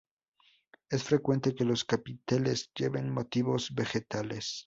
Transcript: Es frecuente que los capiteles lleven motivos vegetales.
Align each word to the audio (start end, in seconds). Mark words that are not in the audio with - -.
Es 0.89 1.03
frecuente 1.03 1.53
que 1.53 1.63
los 1.63 1.85
capiteles 1.85 2.71
lleven 2.73 3.13
motivos 3.13 3.75
vegetales. 3.75 4.59